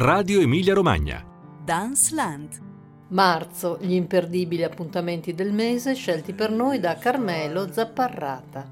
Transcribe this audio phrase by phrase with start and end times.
[0.00, 1.24] Radio Emilia Romagna.
[1.64, 2.60] Dance Land.
[3.08, 8.64] Marzo, gli imperdibili appuntamenti del mese scelti per noi da Carmelo Zapparrata.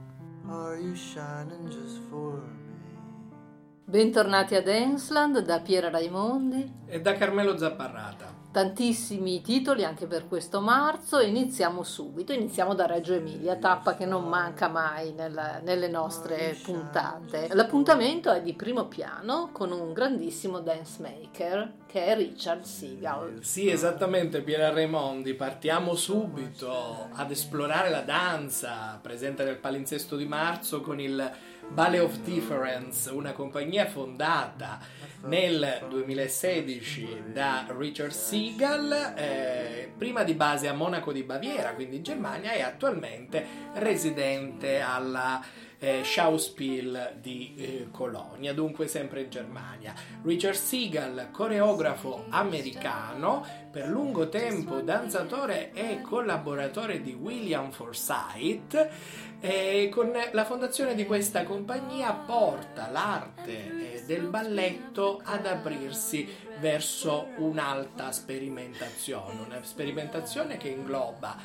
[3.87, 10.63] Bentornati a Danceland da Piera Raimondi e da Carmelo Zapparrata tantissimi titoli anche per questo
[10.63, 15.89] marzo e iniziamo subito, iniziamo da Reggio Emilia, tappa che non manca mai nella, nelle
[15.89, 17.49] nostre puntate.
[17.53, 23.39] L'appuntamento è di primo piano con un grandissimo dance maker che è Richard Seagal.
[23.41, 30.83] Sì, esattamente, Piera Raimondi, partiamo subito ad esplorare la danza presente nel palinsesto di marzo
[30.83, 31.33] con il
[31.67, 34.79] Ballet of Difference, una compagnia fondata
[35.23, 42.03] nel 2016 da Richard Siegel, eh, prima di base a Monaco di Baviera, quindi in
[42.03, 45.43] Germania, e attualmente residente alla
[45.79, 49.95] eh, Schauspiel di eh, Colonia, dunque sempre in Germania.
[50.23, 58.91] Richard Siegel, coreografo americano, per lungo tempo danzatore e collaboratore di William Forsythe,
[59.39, 66.27] e con la fondazione di questa compagnia porta l'arte eh, del balletto ad aprirsi
[66.59, 71.37] verso un'alta sperimentazione, una sperimentazione che ingloba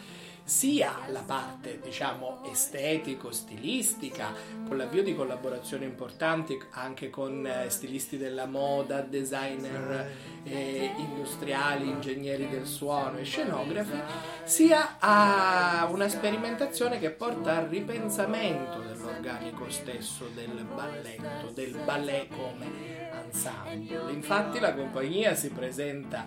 [0.52, 4.34] sia la parte diciamo estetico-stilistica,
[4.68, 10.12] con l'avvio di collaborazioni importanti anche con eh, stilisti della moda, designer
[10.44, 13.98] eh, industriali, ingegneri del suono e scenografi,
[14.44, 23.24] sia a una sperimentazione che porta al ripensamento dell'organico stesso del balletto, del ballet come
[23.24, 24.12] ensemble.
[24.12, 26.26] Infatti la compagnia si presenta,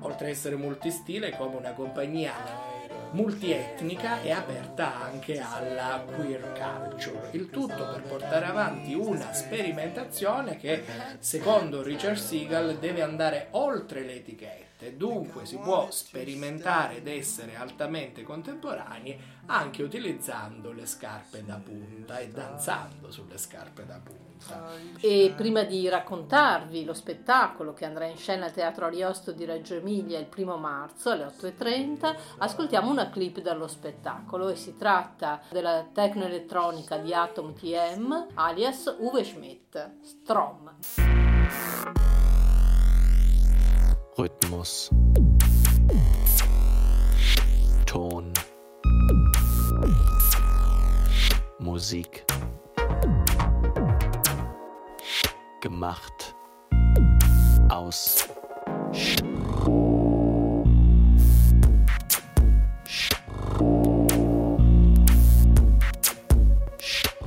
[0.00, 2.69] oltre ad essere multistile, come una compagnia
[3.12, 7.30] multietnica e aperta anche alla queer culture.
[7.32, 10.84] Il tutto per portare avanti una sperimentazione che,
[11.18, 18.22] secondo Richard Siegel, deve andare oltre le etichette dunque si può sperimentare ed essere altamente
[18.22, 19.18] contemporanei
[19.50, 24.28] anche utilizzando le scarpe da punta e danzando sulle scarpe da punta.
[25.00, 29.74] E prima di raccontarvi lo spettacolo che andrà in scena al Teatro Ariosto di Reggio
[29.74, 35.84] Emilia il primo marzo alle 8.30, ascoltiamo una clip dallo spettacolo e si tratta della
[35.92, 40.76] tecnoelettronica di Atom TM alias Uwe Schmidt, Strom.
[44.16, 44.90] Rhythmus,
[47.84, 48.32] Ton,
[51.60, 52.24] Musik
[55.60, 56.34] gemacht
[57.68, 58.26] aus
[58.92, 60.66] Strom.
[62.84, 64.06] Strom.
[66.78, 67.20] Strom.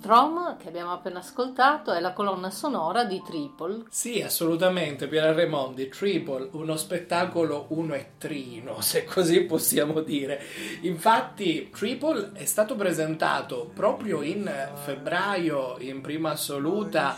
[0.00, 3.84] Strom che abbiamo appena ascoltato, è la colonna sonora di Triple.
[3.88, 5.88] Sì, assolutamente, Piera Raimondi.
[5.88, 10.40] Triple, uno spettacolo uno e trino, se così possiamo dire.
[10.82, 14.50] Infatti, Triple è stato presentato proprio in
[14.84, 17.16] febbraio in prima assoluta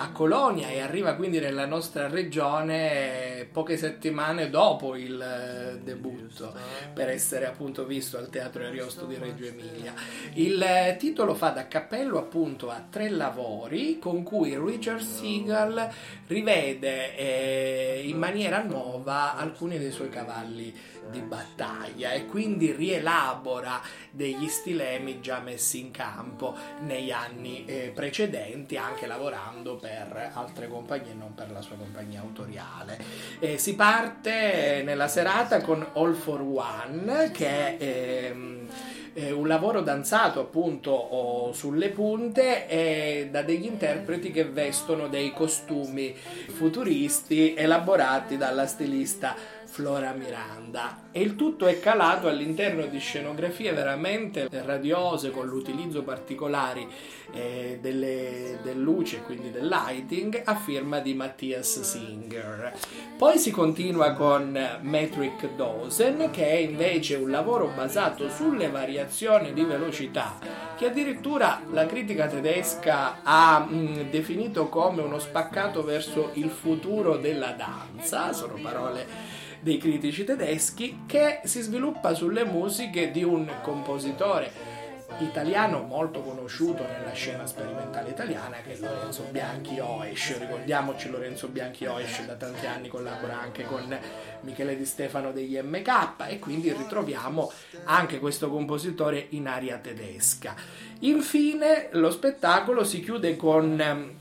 [0.00, 6.54] a Colonia e arriva quindi nella nostra regione poche settimane dopo il eh, debutto
[6.92, 9.92] per essere appunto visto al Teatro Ariosto di Reggio Emilia.
[10.34, 15.88] Il eh, titolo fa da cappello appunto a tre lavori con cui Richard Seagal
[16.26, 20.74] rivede eh, in maniera nuova alcuni dei suoi cavalli
[21.10, 28.76] di battaglia e quindi rielabora degli stilemi già messi in campo negli anni eh, precedenti
[28.76, 32.98] anche lavorando per altre compagnie e non per la sua compagnia autoriale.
[33.38, 38.68] Eh, si parte nella serata con All for One che è ehm,
[39.14, 45.32] eh, un lavoro danzato appunto oh, sulle punte e da degli interpreti che vestono dei
[45.32, 49.34] costumi futuristi elaborati dalla stilista
[49.68, 51.08] Flora Miranda.
[51.12, 56.88] E il tutto è calato all'interno di scenografie veramente radiose con l'utilizzo particolari
[57.32, 62.72] eh, delle, del luce quindi del lighting a firma di Mattias Singer.
[63.16, 69.62] Poi si continua con Metric Dosen che è invece un lavoro basato sulle variazioni di
[69.62, 70.38] velocità
[70.76, 77.16] che addirittura la critica tedesca ha mh, mm, definito come uno spaccato verso il futuro
[77.16, 78.32] della danza.
[78.32, 84.76] Sono parole dei critici tedeschi che si sviluppa sulle musiche di un compositore
[85.20, 91.86] italiano molto conosciuto nella scena sperimentale italiana che è Lorenzo Bianchi Oesch ricordiamoci Lorenzo Bianchi
[91.86, 93.98] Oesch da tanti anni collabora anche con
[94.42, 97.50] Michele Di Stefano degli MK e quindi ritroviamo
[97.84, 100.54] anche questo compositore in aria tedesca.
[101.00, 104.16] Infine lo spettacolo si chiude con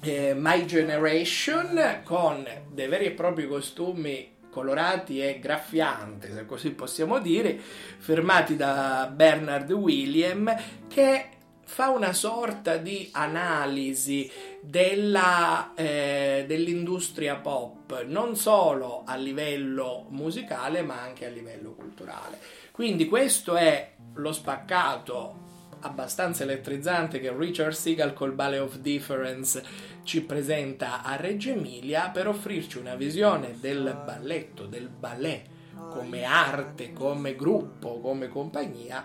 [0.00, 7.18] eh, My Generation con dei veri e propri costumi colorati e graffianti, se così possiamo
[7.18, 7.60] dire,
[7.98, 10.50] firmati da Bernard William,
[10.88, 11.28] che
[11.62, 14.30] fa una sorta di analisi
[14.62, 22.38] della, eh, dell'industria pop, non solo a livello musicale ma anche a livello culturale.
[22.70, 29.62] Quindi questo è lo spaccato abbastanza elettrizzante che Richard Seagal col Ballet of Difference
[30.02, 35.54] ci presenta a Reggio Emilia per offrirci una visione del balletto, del ballet
[35.90, 39.04] come arte, come gruppo, come compagnia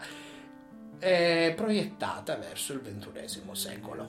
[1.02, 4.08] eh, proiettata verso il XXI secolo.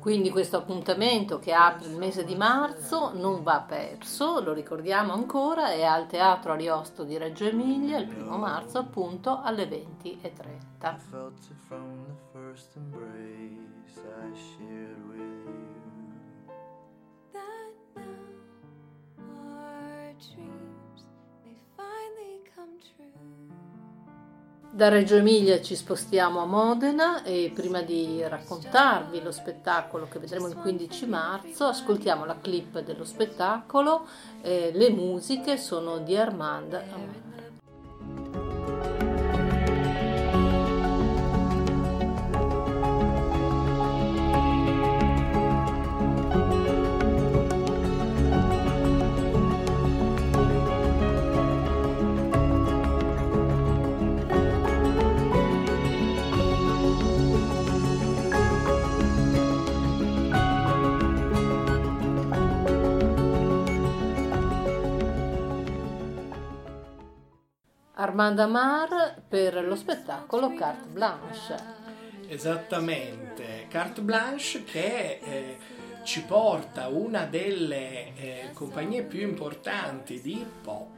[0.00, 5.70] Quindi questo appuntamento che apre il mese di marzo non va perso, lo ricordiamo ancora,
[5.70, 10.96] è al Teatro Ariosto di Reggio Emilia il primo marzo appunto alle 20.30.
[24.74, 30.48] Da Reggio Emilia ci spostiamo a Modena e prima di raccontarvi lo spettacolo che vedremo
[30.48, 34.04] il 15 marzo, ascoltiamo la clip dello spettacolo.
[34.42, 37.23] Eh, le musiche sono di Armand Amel.
[68.04, 71.56] Armand Amar per lo spettacolo Carte Blanche.
[72.28, 75.58] Esattamente, Carte Blanche che eh,
[76.02, 80.93] ci porta una delle eh, compagnie più importanti di hip hop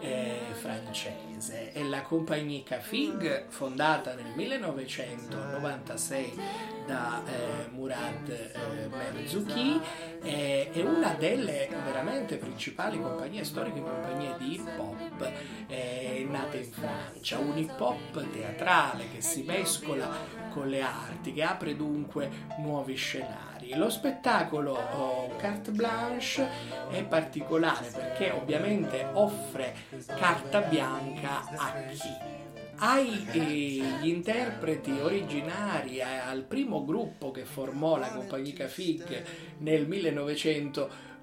[0.00, 9.80] eh, francese, è la compagnie Cafig fondata nel 1996 da eh, Murad eh, Merzouki
[10.22, 15.30] è, è, una delle veramente principali compagnie storiche, compagnie di hop
[15.66, 20.10] è nata in Francia, un hip hop teatrale che si mescola
[20.50, 22.28] con le arti, che apre dunque
[22.58, 23.74] nuovi scenari.
[23.76, 26.48] Lo spettacolo oh, Carte Blanche
[26.90, 29.74] è particolare perché ovviamente offre
[30.18, 32.32] carta bianca a chi?
[32.76, 39.22] ai eh, interpreti originari, al primo gruppo che formò la compagnia FIG
[39.58, 39.86] nel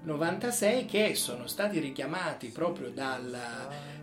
[0.02, 3.38] 1996 che sono stati richiamati proprio dal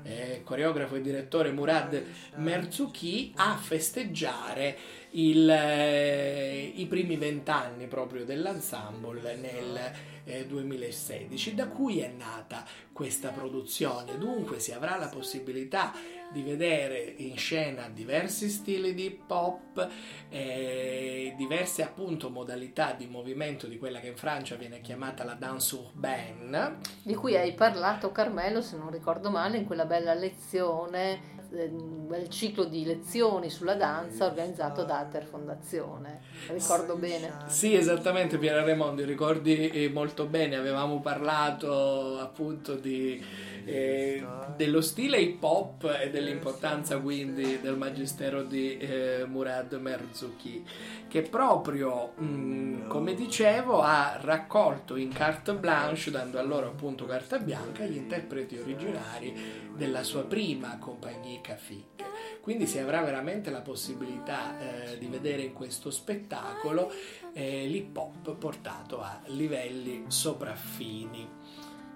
[0.04, 2.02] eh, coreografo e direttore Murad
[2.36, 4.78] Merzouki a festeggiare
[5.12, 9.92] il, eh, i primi vent'anni proprio dell'ensemble nel
[10.30, 14.18] eh, 2016, da cui è nata questa produzione.
[14.18, 15.92] Dunque si avrà la possibilità
[16.32, 19.90] di vedere in scena diversi stili di hip hop,
[20.30, 25.76] eh, diverse appunto modalità di movimento di quella che in Francia viene chiamata la danse
[25.76, 26.78] urbaine.
[27.02, 32.66] Di cui hai parlato Carmelo, se non ricordo male, in quella bella lezione bel ciclo
[32.66, 36.22] di lezioni sulla danza organizzato da Alter Fondazione.
[36.48, 37.34] Ricordo bene?
[37.48, 43.24] Sì, esattamente, Piera Raimondi, ricordi eh, molto bene, avevamo parlato appunto di,
[43.64, 44.26] eh,
[44.58, 50.66] dello stile hip hop e dell'importanza quindi del magistero di eh, Murad Merzouki,
[51.08, 57.06] che proprio, mh, mm, come dicevo, ha raccolto in carte blanche, dando a loro appunto
[57.06, 59.34] carta bianca, gli interpreti originari
[59.76, 62.08] della sua prima compagnia Cafic.
[62.50, 66.92] Quindi si avrà veramente la possibilità eh, di vedere in questo spettacolo
[67.32, 71.30] eh, l'hip hop portato a livelli sopraffini.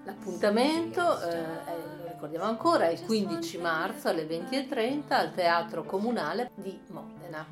[0.04, 1.42] L'appuntamento, eh,
[1.98, 7.44] lo ricordiamo ancora, è il 15 marzo alle 20.30 al Teatro Comunale di Modena.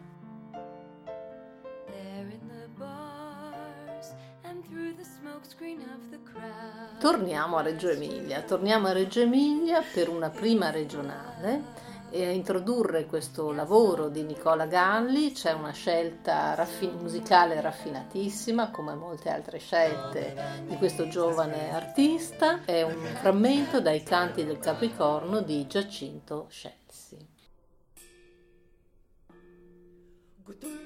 [7.00, 13.06] Torniamo a Reggio Emilia, torniamo a Reggio Emilia per una prima regionale e a introdurre
[13.06, 20.63] questo lavoro di Nicola Galli, c'è una scelta raffin- musicale raffinatissima come molte altre scelte
[20.68, 27.30] di questo giovane artista, è un frammento dai canti del Capricorno di Giacinto Scelsi.
[30.44, 30.82] Good.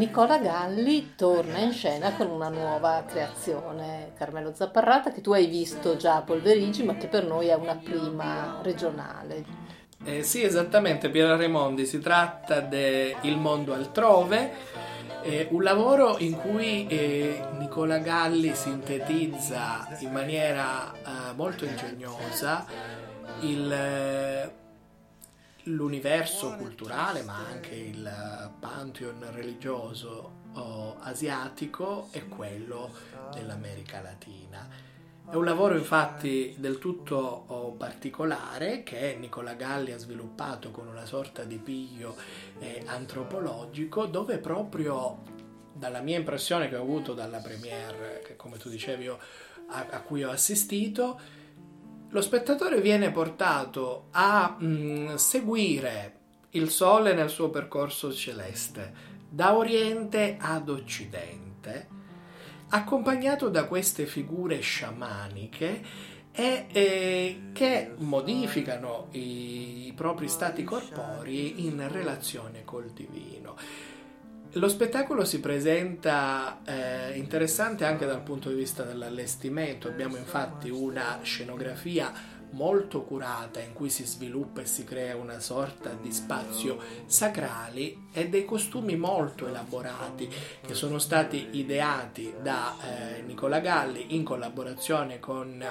[0.00, 5.98] Nicola Galli torna in scena con una nuova creazione, Carmelo Zapparrata, che tu hai visto
[5.98, 9.44] già a Polverigi, ma che per noi è una prima regionale.
[10.02, 14.50] Eh, sì, esattamente, Piera Raimondi, si tratta di Il mondo altrove,
[15.20, 22.64] eh, un lavoro in cui eh, Nicola Galli sintetizza in maniera eh, molto ingegnosa
[23.40, 24.60] il eh,
[25.74, 30.38] l'universo culturale, ma anche il pantheon religioso
[31.00, 32.90] asiatico è quello
[33.32, 34.88] dell'America Latina.
[35.30, 41.44] È un lavoro infatti del tutto particolare che Nicola Galli ha sviluppato con una sorta
[41.44, 42.16] di piglio
[42.58, 45.22] eh, antropologico dove proprio
[45.72, 49.18] dalla mia impressione che ho avuto dalla premiere, che come tu dicevi io,
[49.68, 51.20] a, a cui ho assistito,
[52.10, 56.14] lo spettatore viene portato a mh, mm, seguire
[56.50, 58.92] il Sole nel suo percorso celeste,
[59.28, 61.88] da Oriente ad Occidente,
[62.70, 65.82] accompagnato da queste figure sciamaniche
[66.32, 73.56] e, eh, che modificano i, i propri stati corporei in relazione col divino.
[74.54, 81.20] Lo spettacolo si presenta eh, interessante anche dal punto di vista dell'allestimento, abbiamo infatti una
[81.22, 82.12] scenografia
[82.50, 88.28] molto curata in cui si sviluppa e si crea una sorta di spazio sacrali e
[88.28, 90.28] dei costumi molto elaborati
[90.66, 95.64] che sono stati ideati da eh, Nicola Galli in collaborazione con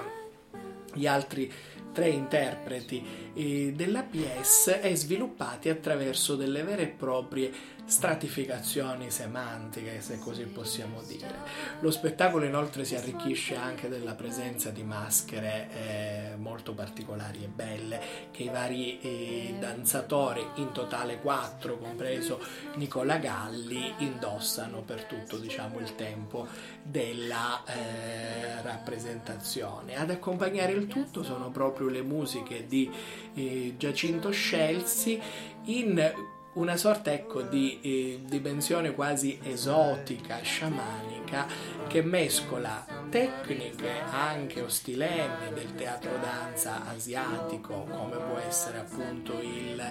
[0.93, 1.51] gli altri
[1.91, 7.51] tre interpreti eh, della PS e sviluppati attraverso delle vere e proprie
[7.89, 11.34] stratificazioni semantiche, se così possiamo dire.
[11.79, 18.00] Lo spettacolo inoltre si arricchisce anche della presenza di maschere eh, molto particolari e belle
[18.29, 22.39] che i vari eh, danzatori, in totale quattro, compreso
[22.75, 26.48] Nicola Galli, indossano per tutto diciamo, il tempo
[26.84, 29.96] della eh, rappresentazione.
[29.96, 32.89] Ad accompagnare il tutto sono proprio le musiche di
[33.34, 35.19] eh, Giacinto Scelsi
[35.65, 41.47] in una sorta ecco di eh, dimensione quasi esotica, sciamanica,
[41.87, 49.81] che mescola tecniche anche ostilenti del teatro danza asiatico, come può essere appunto il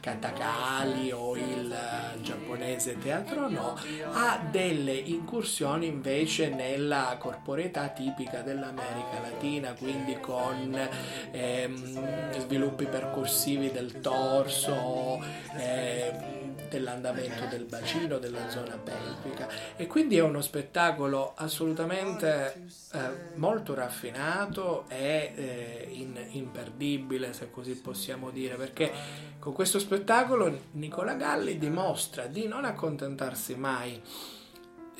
[0.00, 1.76] katakali o il
[2.22, 3.76] giapponese teatro no,
[4.12, 10.88] ha delle incursioni invece nella corporeità tipica dell'America Latina, quindi con
[11.32, 15.20] ehm, sviluppi percorsivi del torso,
[15.56, 16.37] ehm,
[16.68, 22.98] dell'andamento del bacino, della zona pelvica e quindi è uno spettacolo assolutamente eh,
[23.36, 28.92] molto raffinato e eh, in, imperdibile se così possiamo dire perché
[29.38, 34.00] con questo spettacolo Nicola Galli dimostra di non accontentarsi mai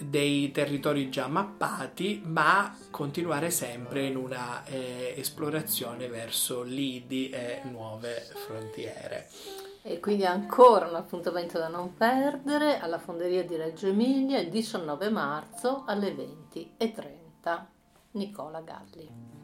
[0.01, 8.27] dei territori già mappati, ma continuare sempre in una eh, esplorazione verso lidi e nuove
[8.47, 9.29] frontiere.
[9.83, 15.09] E quindi ancora un appuntamento da non perdere alla Fonderia di Reggio Emilia il 19
[15.09, 17.65] marzo alle 20.30.
[18.13, 19.37] Nicola Galli.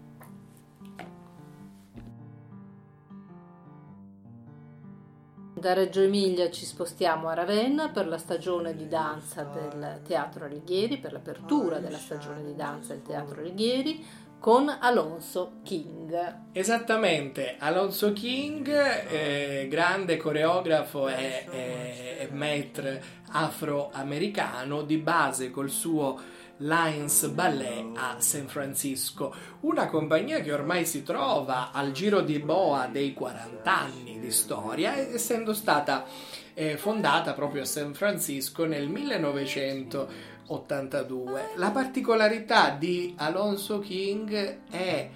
[5.54, 10.98] Da Reggio Emilia ci spostiamo a Ravenna per la stagione di danza del Teatro Alighieri,
[10.98, 14.04] per l'apertura della stagione di danza del Teatro Alighieri
[14.44, 16.50] con Alonso King.
[16.52, 26.20] Esattamente, Alonso King, eh, grande coreografo e, e, e maître afroamericano, di base col suo
[26.58, 32.86] Lions Ballet a San Francisco, una compagnia che ormai si trova al giro di boa
[32.86, 36.04] dei 40 anni di storia, essendo stata
[36.52, 41.50] eh, fondata proprio a San Francisco nel 1900 82.
[41.56, 45.10] La particolarità di Alonso King è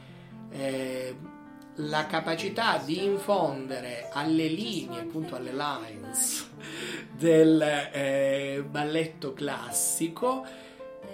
[0.50, 1.16] eh,
[1.76, 6.48] la capacità di infondere alle linee, appunto alle lines
[7.16, 10.44] del eh, balletto classico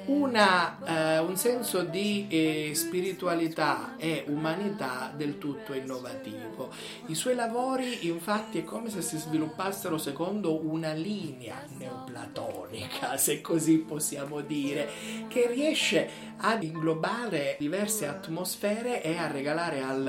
[0.07, 6.71] una, eh, un senso di eh, spiritualità e umanità del tutto innovativo.
[7.07, 13.79] I suoi lavori infatti è come se si sviluppassero secondo una linea neoplatonica, se così
[13.79, 14.89] possiamo dire,
[15.29, 20.07] che riesce ad inglobare diverse atmosfere e a regalare al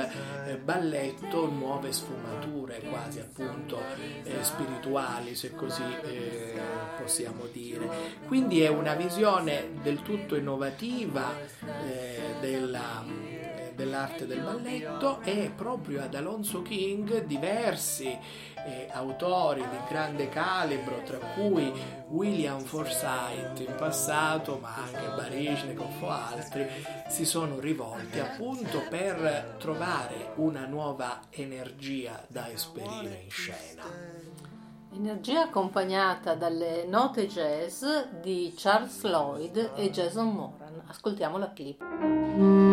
[0.48, 3.80] eh, balletto nuove sfumature quasi appunto
[4.24, 6.54] eh, spirituali, se così eh,
[6.98, 7.88] possiamo dire.
[8.28, 11.32] Quindi è una visione del tutto innovativa
[11.86, 13.06] eh, della,
[13.76, 18.08] dell'arte del balletto e proprio ad Alonso King diversi
[18.66, 21.72] eh, autori di grande calibro, tra cui
[22.08, 26.68] William Forsythe in passato, ma anche Baryshnikov o altri,
[27.08, 34.45] si sono rivolti appunto per trovare una nuova energia da esperire in scena.
[34.98, 37.84] Energia accompagnata dalle note jazz
[38.22, 40.84] di Charles Lloyd e Jason Moran.
[40.88, 42.65] Ascoltiamo la clip.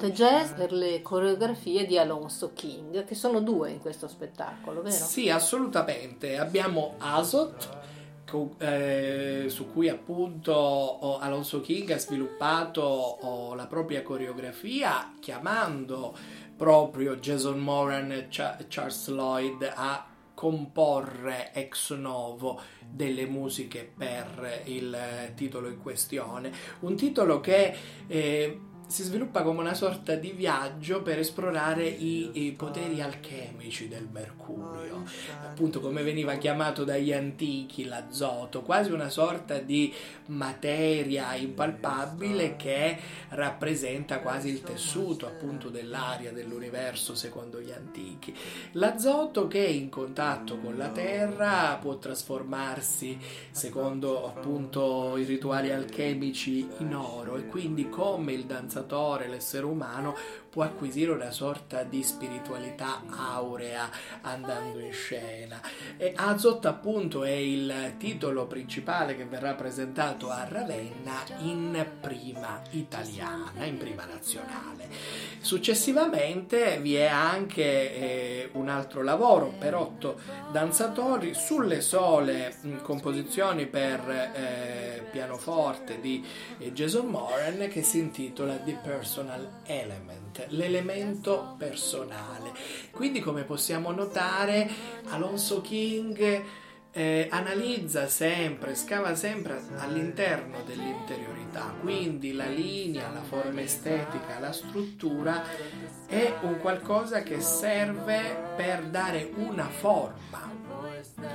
[0.00, 4.94] Note jazz per le coreografie di Alonso King, che sono due in questo spettacolo, vero?
[4.94, 6.38] Sì, assolutamente.
[6.38, 7.68] Abbiamo Azot,
[8.58, 16.16] eh, su cui appunto Alonso King ha sviluppato la propria coreografia chiamando
[16.56, 24.96] proprio Jason Moran e Charles Lloyd a comporre ex novo delle musiche per il
[25.34, 26.50] titolo in questione.
[26.80, 27.74] Un titolo che
[28.06, 34.08] eh, si sviluppa come una sorta di viaggio per esplorare i, i, poteri alchemici del
[34.10, 35.04] mercurio,
[35.44, 39.94] appunto come veniva chiamato dagli antichi l'azoto, quasi una sorta di
[40.26, 48.34] materia impalpabile che rappresenta quasi il tessuto appunto dell'aria dell'universo secondo gli antichi.
[48.72, 53.16] L'azoto che in contatto con la terra può trasformarsi
[53.52, 60.16] secondo appunto i rituali alchemici in oro e quindi come il danzatore danzatore, l'essere umano,
[60.50, 63.88] può acquisire una sorta di spiritualità aurea
[64.22, 65.60] andando in scena.
[65.96, 73.64] E Azot appunto è il titolo principale che verrà presentato a Ravenna in prima italiana,
[73.64, 74.88] in prima nazionale.
[75.40, 83.66] Successivamente vi è anche eh, un altro lavoro per otto danzatori sulle sole mh, composizioni
[83.66, 84.00] per
[84.34, 86.26] eh, pianoforte di
[86.58, 92.52] eh, Jason Moran che si intitola The Personal Element l'elemento personale.
[92.90, 94.68] Quindi come possiamo notare
[95.08, 96.42] Alonso King
[96.92, 105.44] eh, analizza sempre, scava sempre all'interno dell'interiorità, quindi la linea, la forma estetica, la struttura
[106.06, 110.50] è un qualcosa che serve per dare una forma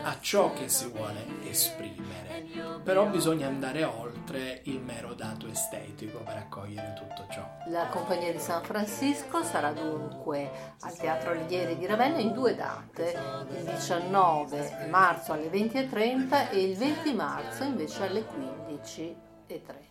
[0.03, 2.45] a ciò che si vuole esprimere,
[2.83, 7.47] però bisogna andare oltre il mero dato estetico per accogliere tutto ciò.
[7.67, 10.49] La Compagnia di San Francisco sarà dunque
[10.79, 13.17] al Teatro Alighieri di Ravenna in due date,
[13.57, 19.83] il 19 marzo alle 20.30 e il 20 marzo invece alle 15.30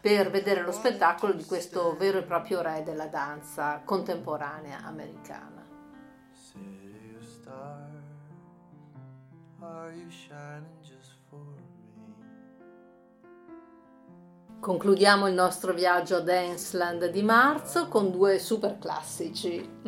[0.00, 5.62] per vedere lo spettacolo di questo vero e proprio re della danza contemporanea americana.
[14.60, 19.80] Concludiamo il nostro viaggio a Danceland di marzo con due super classici.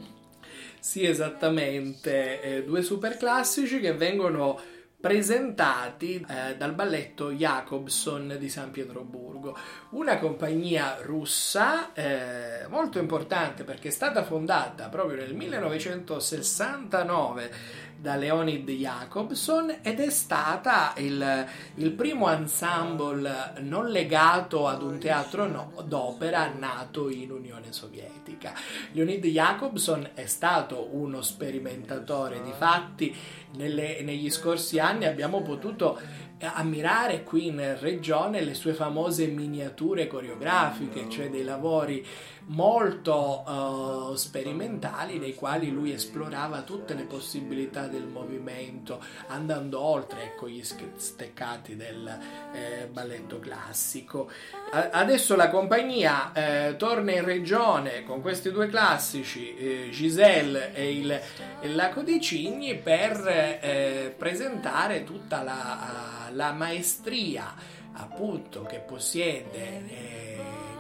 [0.79, 4.61] Sì, esattamente, eh, due super classici che vengono
[5.05, 9.55] presentati eh, dal balletto Jacobson di San Pietroburgo,
[9.91, 17.51] una compagnia russa eh, molto importante perché è stata fondata proprio nel 1969
[17.99, 25.47] da Leonid Jacobson ed è stata il, il primo ensemble non legato ad un teatro
[25.47, 28.53] no, d'opera nato in Unione Sovietica.
[28.93, 33.15] Leonid Jacobson è stato uno sperimentatore di fatti,
[33.57, 35.99] negli scorsi anni abbiamo potuto
[36.41, 42.05] ammirare qui in regione le sue famose miniature coreografiche, cioè dei lavori
[42.47, 50.49] molto uh, sperimentali nei quali lui esplorava tutte le possibilità del movimento andando oltre ecco,
[50.49, 52.19] gli steccati del
[52.53, 54.31] eh, balletto classico.
[54.71, 61.21] Adesso la compagnia eh, torna in regione con questi due classici, eh, Giselle e il,
[61.63, 67.55] il Laco di Cigni, per eh, presentare tutta la, la maestria
[67.95, 70.34] appunto che possiede eh,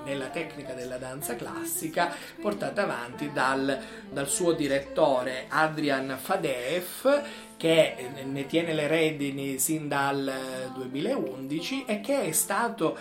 [0.04, 3.78] nella tecnica della danza classica portata avanti dal,
[4.10, 7.22] dal suo direttore Adrian Fadeev
[7.56, 12.98] che ne tiene le redini sin dal 2011 e che è stato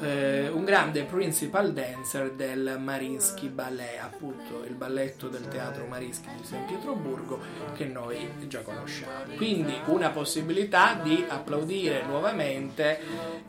[0.00, 6.44] eh, un grande principal dancer del Marinsky Ballet, appunto il balletto del teatro Marinsky di
[6.44, 7.40] San Pietroburgo
[7.74, 9.34] che noi già conosciamo.
[9.36, 13.00] Quindi una possibilità di applaudire nuovamente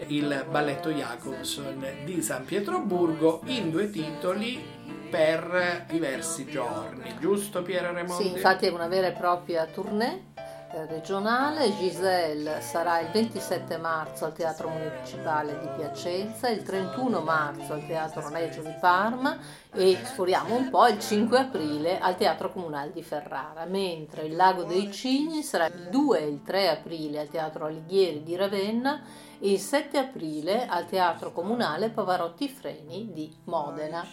[0.07, 4.77] il balletto Jacobson di San Pietroburgo in due titoli
[5.09, 8.23] per diversi giorni, giusto Piera Remondi?
[8.23, 10.27] Sì, infatti è una vera e propria tournée
[10.71, 11.75] regionale.
[11.75, 18.29] Giselle sarà il 27 marzo al Teatro Municipale di Piacenza, il 31 marzo al Teatro
[18.29, 19.37] Regio di Parma
[19.73, 24.63] e sforiamo un po' il 5 aprile al Teatro Comunale di Ferrara, mentre il Lago
[24.63, 29.01] dei Cigni sarà il 2 e il 3 aprile al Teatro Alighieri di Ravenna
[29.39, 34.05] e il 7 aprile al Teatro Comunale Pavarotti Freni di Modena.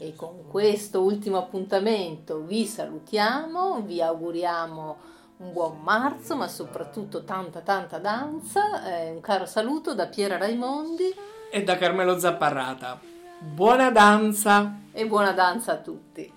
[0.00, 7.60] E con questo ultimo appuntamento vi salutiamo, vi auguriamo un buon marzo, ma soprattutto tanta
[7.60, 8.84] tanta danza.
[8.84, 11.14] Eh, un caro saluto da Piera Raimondi
[11.50, 12.98] e da Carmelo Zapparrata.
[13.40, 14.80] Buona danza!
[14.92, 16.32] E buona danza a tutti!